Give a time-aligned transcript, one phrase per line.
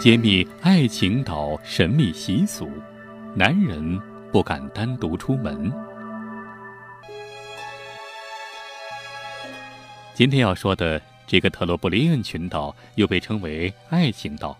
[0.00, 2.70] 揭秘爱情岛神秘习俗，
[3.34, 4.00] 男人
[4.30, 5.72] 不敢单独出门。
[10.14, 14.56] 今天要说的这个特罗布林恩群岛，又被称为爱情岛，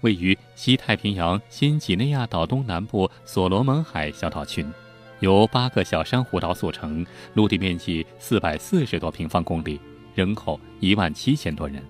[0.00, 4.68] 位于西太平洋新几内亚岛东南部所罗门海小岛群，
[5.20, 9.80] 由八个小珊瑚岛组成，陆地面积四百四十多平方公里，
[10.16, 11.80] 人口一万七千多人。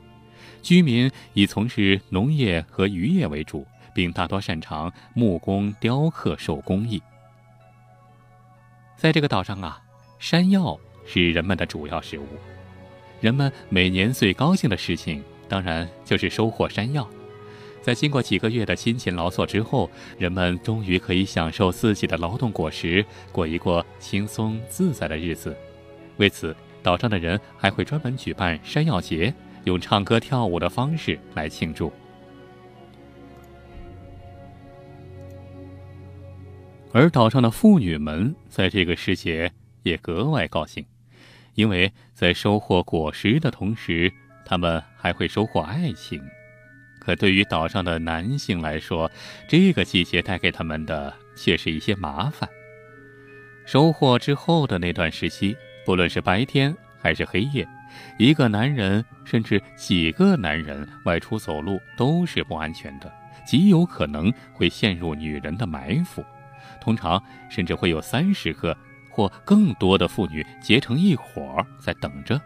[0.63, 7.03] 居民以从事农业和渔业为主，并大多擅长木工、雕刻、手工艺。
[8.97, 9.83] 在这个岛上啊，
[10.19, 12.27] 山药是人们的主要食物。
[13.21, 17.09] 人们每年最高兴的事情，当然就是收获山药。
[17.81, 25.57] 在经过几个月的辛勤劳作之后，人们终于可以享受自己的劳动果实，过一过轻松自在的日子。
[26.19, 29.35] 为此，岛上的人还会专门举办山药节。
[29.65, 31.93] 用唱歌跳舞的方式来庆祝，
[36.93, 39.53] 而岛上的妇女们在这个时节
[39.83, 40.85] 也格外高兴，
[41.55, 44.13] 因为在收获果实的同时，
[44.45, 46.23] 他们还会收获爱情。
[46.99, 49.11] 可对于岛上的男性来说，
[49.49, 52.49] 这个季节带给他们的却是一些麻烦。
[53.65, 57.67] 收获之后的那段时期，不论是白天还是黑夜。
[58.19, 63.13] 一个男人，甚至几个男人外出走路都是不安全的，
[63.47, 66.25] 极有可能会陷入女人的埋伏。
[66.81, 68.77] 通常，甚至会有三十个
[69.11, 72.41] 或更多的妇女结成一伙在等着。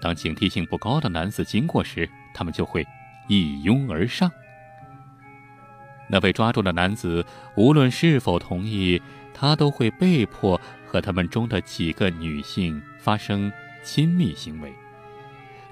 [0.00, 2.86] 当警惕性不高的男子经过时，他们就会
[3.28, 4.30] 一拥而上。
[6.08, 7.24] 那被抓住的男子，
[7.56, 9.00] 无论是否同意，
[9.32, 13.50] 他都会被迫和他们中的几个女性发生
[13.82, 14.72] 亲密行为。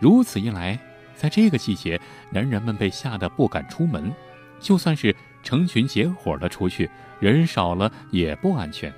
[0.00, 0.78] 如此一来，
[1.14, 4.10] 在这个季节，男人们被吓得不敢出门，
[4.58, 8.92] 就算是成群结伙的出去，人少了也不安全。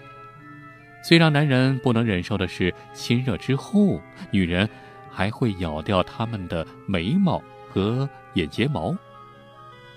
[1.05, 4.69] 最让男人不能忍受的是，亲热之后，女人
[5.11, 8.97] 还会咬掉他们的眉毛和眼睫毛。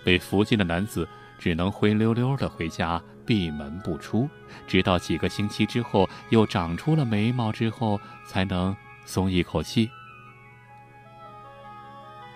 [0.03, 1.07] 被伏击的男子
[1.37, 4.27] 只能灰溜溜的回家，闭门不出，
[4.65, 9.87] 直到几个星期之后又长出了眉毛之后，才能松一口气。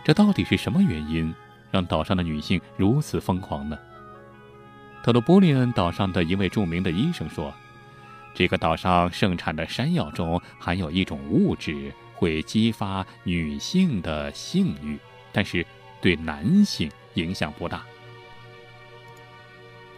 [0.04, 1.34] 这到底是什么原因，
[1.70, 3.78] 让岛上的女性如此疯狂呢？
[5.04, 7.54] 特罗波利恩岛上的一位著名的医生说
[8.34, 14.98] ：“这个岛上盛产的山药中含有一种物质，会激发女性的性欲，
[15.32, 15.66] 但是
[16.02, 17.84] 对男性影响不大。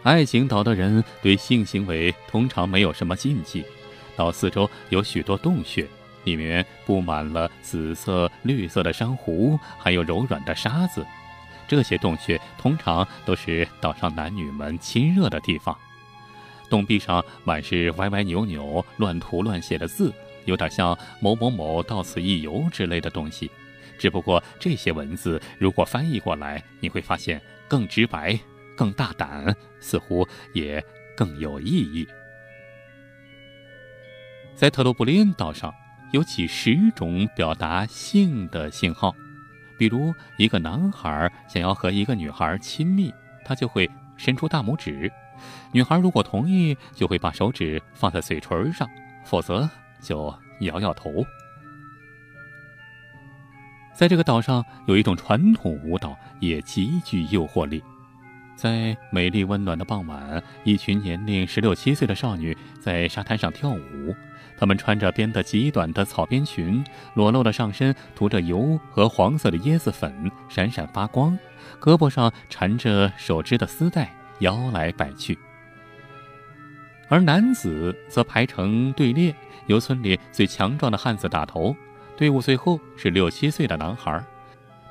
[0.02, 3.64] 爱情岛的人对性行为通常没有什么禁忌，
[4.16, 5.86] 岛四周有许多洞穴。”
[6.24, 11.06] 里面布满了紫色、绿色的珊瑚，还有柔软的沙子。
[11.68, 15.76] 这些洞穴通常都是岛上男女们亲热的地方。
[16.68, 20.12] 洞壁上满是歪歪扭扭、乱涂乱写的字，
[20.44, 23.50] 有点像“某某某到此一游”之类的东西。
[23.98, 28.38] 只不过这些文字如果翻译过来，你会发现更直白、
[28.76, 30.84] 更大胆，似乎也
[31.16, 32.06] 更有意义。
[34.54, 35.72] 在特罗布林岛上。
[36.12, 39.14] 有几十种表达性的信号，
[39.78, 43.12] 比如一个男孩想要和一个女孩亲密，
[43.44, 45.10] 他就会伸出大拇指；
[45.72, 48.86] 女孩如果同意，就会把手指放在嘴唇上，
[49.24, 49.68] 否则
[50.02, 51.24] 就摇摇头。
[53.94, 57.82] 在这个岛上，有一种传统舞蹈也极具诱惑力。
[58.54, 64.14] 在美丽温暖的傍晚，一群年龄十六七岁的少女在沙滩上跳舞。
[64.56, 71.36] 她们穿着编得极短的草编裙，裸露的上身涂着油和黄色的椰子粉，闪闪发光。
[71.80, 75.36] 胳膊上缠着手织的丝带，摇来摆去。
[77.08, 79.34] 而男子则排成队列，
[79.66, 81.74] 由村里最强壮的汉子打头。
[82.16, 84.22] 队伍最后是六七岁的男孩，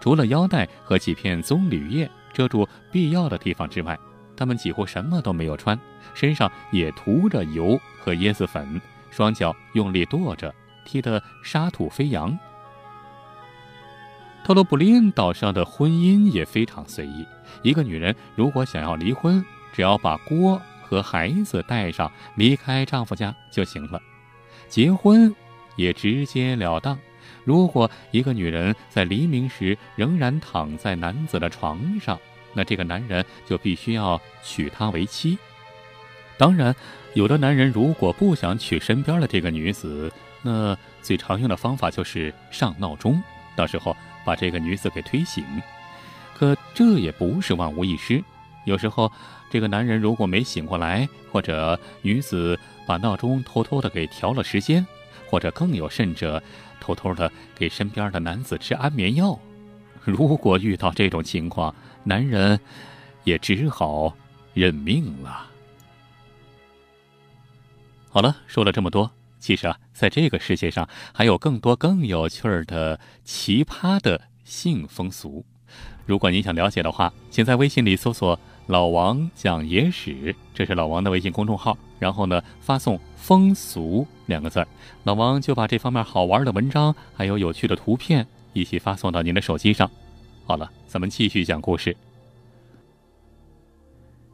[0.01, 2.09] 除了腰带和几片棕榈叶。
[2.33, 3.97] 遮住必要的地方之外，
[4.35, 5.79] 他们几乎什么都没有穿，
[6.13, 10.53] 身上也涂着油和椰子粉，双脚用力跺着，
[10.85, 12.37] 踢得沙土飞扬。
[14.43, 17.25] 特罗布林岛上的婚姻也非常随意，
[17.61, 24.01] 一个女人如果想要离婚，只要把锅和孩子带上，离开丈夫家就行了，
[24.67, 25.33] 结婚
[25.75, 26.97] 也直截了当。
[27.43, 32.19] 如果一个女人在黎明时仍然躺在男子的床上，
[32.53, 35.37] 那这个男人就必须要娶她为妻。
[36.37, 36.75] 当然，
[37.13, 40.11] 有的男人如果不想娶身边的这个女子，
[40.41, 43.21] 那最常用的方法就是上闹钟，
[43.55, 43.95] 到时候
[44.25, 45.43] 把这个女子给推醒。
[46.35, 48.23] 可这也不是万无一失。
[48.65, 49.11] 有时候，
[49.51, 54.85] 这个男人如果没醒过来，或者女子把闹钟偷偷的给调了时间，
[55.31, 56.43] 或者更有甚者，
[56.81, 59.39] 偷偷的给身边的男子吃安眠药。
[60.03, 61.73] 如果遇到这种情况，
[62.03, 62.59] 男人
[63.23, 64.13] 也只好
[64.53, 65.47] 认命了。
[68.09, 75.45] 好了，说了这么多，其实啊，在这个世界上还有更多更有趣儿的奇葩的性风俗。
[76.05, 78.37] 如果您想了解的话，请在微信里搜索。
[78.67, 81.77] 老王讲野史，这是老王的微信公众号。
[82.01, 84.67] 然后呢，发送“风俗”两个字儿，
[85.03, 89.87] 老王就把这方面好玩的文章还有有趣的图片一起发送到您的手机上。
[90.47, 91.95] 好了，咱们继续讲故事。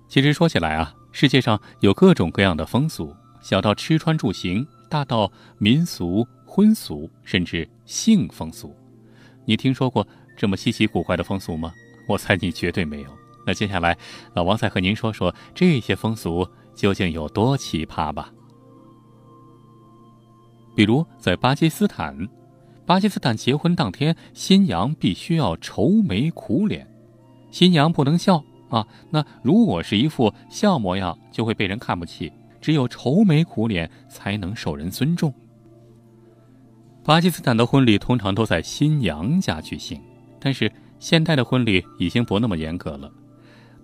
[0.07, 8.73] 其实说起来啊，世界上有各种各样的风俗，小到吃穿住行，大到民俗、婚俗，甚至性风俗。
[9.43, 11.73] 你听说过这么稀奇古怪的风俗吗？
[12.07, 13.09] 我猜你绝对没有。
[13.45, 13.97] 那接下来，
[14.33, 18.31] 老王再和您说说这些风俗究竟有多奇葩吧。
[20.75, 22.15] 比如在巴基斯坦，
[22.85, 26.87] 巴基斯坦结婚当天，新娘必须要愁眉苦脸，
[27.51, 28.87] 新娘不能笑啊。
[29.09, 32.31] 那如果是一副笑模样，就会被人看不起，
[32.61, 35.33] 只有愁眉苦脸才能受人尊重。
[37.03, 39.99] 巴基斯坦的婚礼通常都在新娘家举行，
[40.39, 43.11] 但是现代的婚礼已经不那么严格了。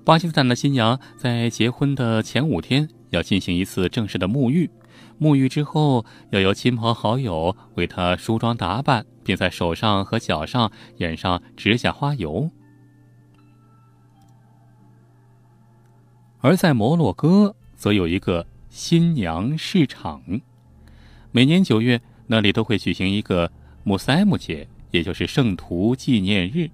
[0.05, 4.69] 巴基斯坦的新娘在结婚的前五天要进行一次正式的沐浴，
[5.17, 12.49] 沐浴之后要由亲朋好友为她梳妆打扮，并在手上和脚上染上指甲花油。
[16.39, 20.21] 而在摩洛哥则有一个新娘市场，
[21.31, 23.49] 每年九月那里都会举行一个
[23.85, 26.69] 穆塞姆节，也就是圣徒纪念日，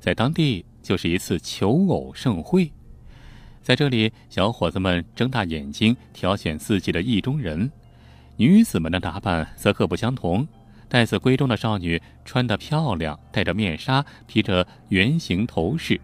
[0.00, 0.64] 在当地。
[0.86, 2.70] 就是一次求偶盛会，
[3.60, 7.68] 在这里，小伙子们睁大眼睛挑选自己的意中人，
[8.36, 10.46] 女子们的打扮则各不相同。
[10.88, 15.96] 待字闺中的少女穿得漂亮，戴着面纱，披着圆形头饰；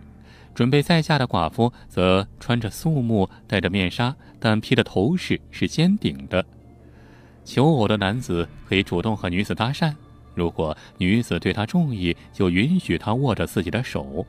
[0.52, 6.44] 准备再嫁的寡妇则穿着素木，戴着面纱，但披的头饰是尖顶的。
[7.44, 9.94] 求偶的男子可以主动和女子搭讪，
[10.35, 14.26] 如果女子对他中意，就允许他握着自己的手。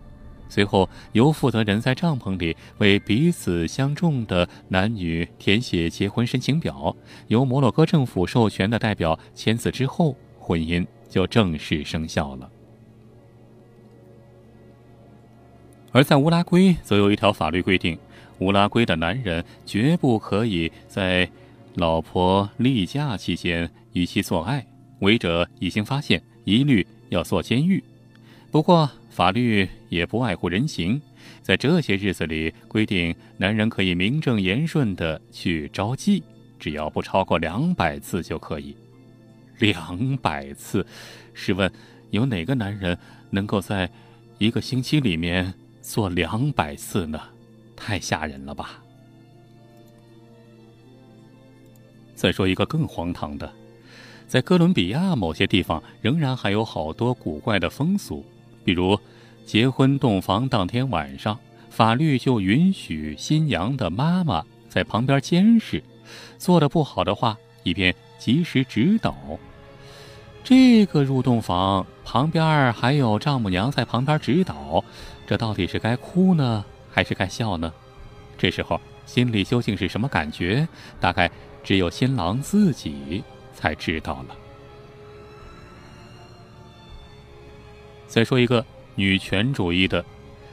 [0.53, 6.95] 随后，由负责人在帐篷里为彼此相中的男女填写结婚申请表，
[7.27, 12.47] 由摩洛哥政府授权的代表签字之后，婚姻就正式生效了。
[15.91, 17.97] 而在乌拉圭，则有一条法律规定：
[18.37, 21.27] 乌拉圭的男人绝不可以在
[21.73, 24.63] 老婆例假期间与其做爱，
[24.99, 27.83] 违者一经发现，一律要坐监狱。
[28.51, 30.99] 不过，法律也不外乎人情，
[31.43, 36.23] 在这些日子里规定，男人可以名正言顺的去招妓，
[36.59, 38.75] 只要不超过两百次就可以。
[39.59, 40.83] 两百次，
[41.35, 41.71] 试问，
[42.09, 42.97] 有哪个男人
[43.29, 43.87] 能够在
[44.39, 47.21] 一个星期里面做两百次呢？
[47.75, 48.83] 太吓人了吧！
[52.15, 53.53] 再说一个更荒唐的，
[54.27, 58.25] 在哥伦比亚某些地方，仍然还有好多古怪的风俗。
[58.63, 58.99] 比如，
[59.45, 61.37] 结婚洞房当天晚上，
[61.69, 65.83] 法律就允许新娘的妈妈在旁边监视，
[66.37, 69.15] 做的不好的话，以便及时指导。
[70.43, 74.83] 这个入洞房旁边还有丈母娘在旁边指导，
[75.25, 77.71] 这到底是该哭呢，还是该笑呢？
[78.37, 80.67] 这时候心里究竟是什么感觉？
[80.99, 81.29] 大概
[81.63, 84.35] 只有新郎自己才知道了。
[88.13, 90.05] 再说一个女权主义的，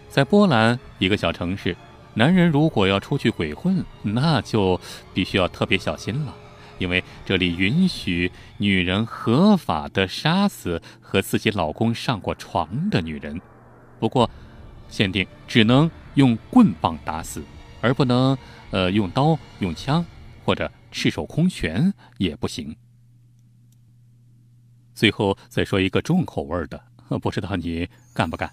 [0.09, 1.76] 在波兰一个小城市，
[2.14, 4.81] 男人如果要出去鬼混，那就
[5.12, 6.35] 必须要特别小心了，
[6.79, 13.38] 因为这里允许女人合法的杀死和自己老公上过床的女人，
[13.99, 14.31] 不过
[14.88, 17.45] 限定只能用棍棒打死，
[17.83, 18.38] 而不能
[18.71, 20.02] 呃用刀、用枪
[20.47, 22.75] 或者赤手空拳也不行。
[24.95, 26.83] 最后再说一个重口味的。
[27.19, 28.50] 不知道你干不干？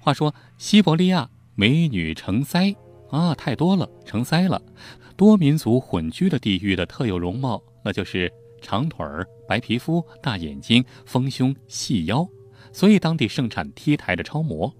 [0.00, 2.74] 话说西伯利亚美女成灾
[3.10, 4.62] 啊，太多了，成灾了。
[5.16, 8.32] 多民族混居的地域的特有容貌，那就是
[8.62, 12.28] 长腿儿、白皮肤、大眼睛、丰胸、细腰，
[12.72, 14.72] 所以当地盛产 T 台的超模。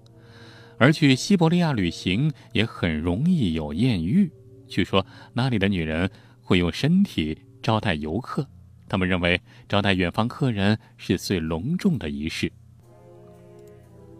[0.77, 4.31] 而去西伯利亚旅行也很容易有艳遇。
[4.67, 6.09] 据说那里的女人
[6.41, 8.47] 会用身体招待游客，
[8.87, 12.49] 他们认为招待远方客人是最隆重的仪式。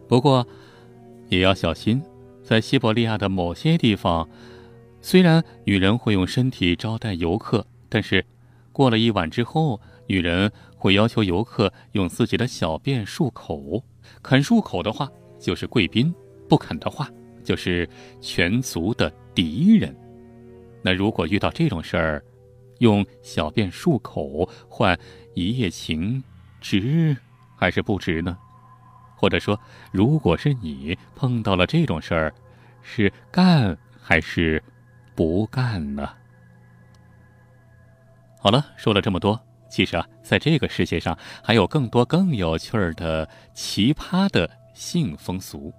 [0.09, 0.45] 不过，
[1.29, 2.01] 也要小心。
[2.43, 4.27] 在西伯利亚的某些地方，
[5.01, 8.25] 虽然女人会用身体招待游客，但是
[8.73, 13.83] 过了一晚之后，女人会要求游客用自己的小便漱口。
[14.23, 15.07] 肯漱口的话，
[15.39, 16.11] 就是贵宾；
[16.47, 17.07] 不肯的话，
[17.43, 17.87] 就是
[18.19, 19.95] 全族的敌人。
[20.81, 22.23] 那如果遇到这种事儿，
[22.79, 24.99] 用小便漱口换
[25.35, 26.23] 一夜情，
[26.59, 27.15] 值
[27.55, 28.35] 还是不值呢？
[29.19, 29.59] 或者说，
[29.91, 32.33] 如果是你碰到了这种事儿，
[32.81, 34.63] 是干还是
[35.13, 36.09] 不干呢？
[38.39, 39.37] 好了，说了这么多，
[39.69, 45.73] 其实啊，在这个世界上还有更多更有趣儿的奇葩的性风俗。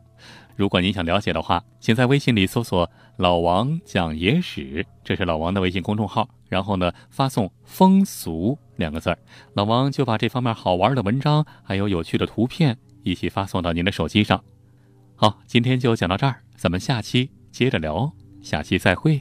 [0.55, 6.29] 如果您想了解的话，请在微信里搜索“老王讲野史”，这是老王的微信公众号。
[6.51, 9.19] 然后呢，发送“风俗”两个字儿，
[9.55, 12.77] 老王就把这方面好玩的文章还有有趣的图片。
[13.03, 14.43] 一起发送到您的手机上。
[15.15, 19.21] 好，今天就讲到这儿，咱们下期接着聊，下期再会。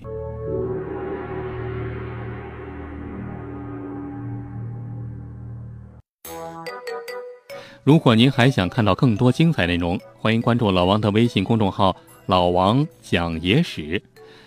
[7.84, 11.96] 如果您还想看到更多精彩内容，欢迎关注老王的微信公众号
[12.28, 14.02] “老王讲野史”，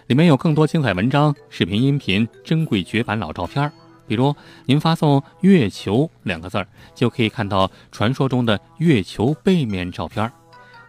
[0.07, 3.73] 里面有更多精彩文章、视频、音频、珍贵绝版老照片。
[4.13, 10.29] 比如，您发送“月球”两个字儿，就可以看到传说中的月球背面照片；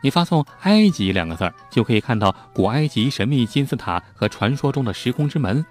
[0.02, 5.64] 你发送“埃及”两个字儿，就可以看到古埃及神秘金字塔和传说中的时空之门；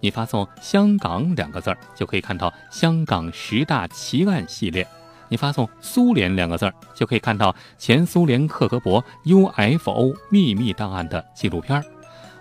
[0.00, 4.84] 你发送“香港”两个字儿，就可以看到香港十大奇案系列；
[5.30, 11.82] 你发送“苏联”两个字儿，就可以看到前苏联克格勃 UFO 秘密档案的纪录片儿。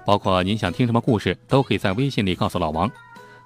[0.05, 2.91] 包括您想听什么故事，都可以在微信里告诉老王。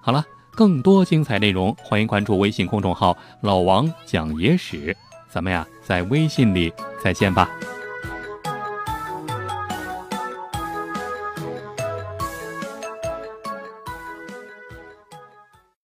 [0.02, 0.26] 好了。
[0.52, 4.96] 更多精彩内容，欢迎关注微信公众号“老王讲野史”。
[5.30, 7.50] 咱们呀，在微信里再见吧。